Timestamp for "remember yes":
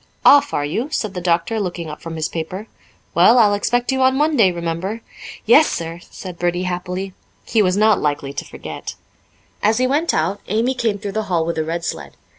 4.51-5.67